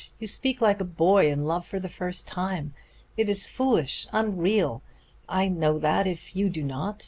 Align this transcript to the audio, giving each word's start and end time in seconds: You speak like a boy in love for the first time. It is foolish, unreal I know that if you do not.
You 0.17 0.25
speak 0.25 0.61
like 0.61 0.81
a 0.81 0.83
boy 0.83 1.31
in 1.31 1.45
love 1.45 1.63
for 1.63 1.79
the 1.79 1.87
first 1.87 2.25
time. 2.27 2.73
It 3.17 3.29
is 3.29 3.45
foolish, 3.45 4.07
unreal 4.11 4.81
I 5.29 5.47
know 5.47 5.77
that 5.77 6.07
if 6.07 6.35
you 6.35 6.49
do 6.49 6.63
not. 6.63 6.99